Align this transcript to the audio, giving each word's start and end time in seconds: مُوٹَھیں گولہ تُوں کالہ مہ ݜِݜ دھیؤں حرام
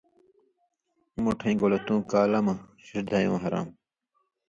مُوٹَھیں 1.21 1.55
گولہ 1.59 1.79
تُوں 1.85 2.01
کالہ 2.11 2.39
مہ 2.45 2.53
ݜِݜ 2.83 2.97
دھیؤں 3.09 3.39
حرام 3.43 3.67